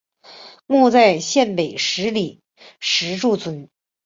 [0.65, 2.41] 墓在县北十里
[2.79, 3.69] 石柱村。